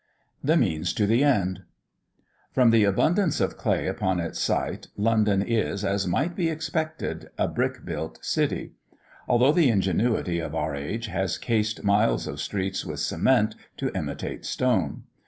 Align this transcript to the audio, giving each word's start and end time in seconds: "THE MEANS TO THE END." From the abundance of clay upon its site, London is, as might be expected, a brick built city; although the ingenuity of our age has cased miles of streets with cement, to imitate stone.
"THE 0.43 0.57
MEANS 0.57 0.93
TO 0.93 1.05
THE 1.05 1.23
END." 1.23 1.61
From 2.53 2.71
the 2.71 2.85
abundance 2.85 3.39
of 3.39 3.55
clay 3.55 3.85
upon 3.85 4.19
its 4.19 4.39
site, 4.39 4.87
London 4.97 5.43
is, 5.43 5.85
as 5.85 6.07
might 6.07 6.35
be 6.35 6.49
expected, 6.49 7.29
a 7.37 7.47
brick 7.47 7.85
built 7.85 8.17
city; 8.25 8.71
although 9.27 9.51
the 9.51 9.69
ingenuity 9.69 10.39
of 10.39 10.55
our 10.55 10.73
age 10.75 11.05
has 11.05 11.37
cased 11.37 11.83
miles 11.83 12.25
of 12.25 12.41
streets 12.41 12.83
with 12.83 12.99
cement, 12.99 13.53
to 13.77 13.95
imitate 13.95 14.43
stone. 14.43 15.03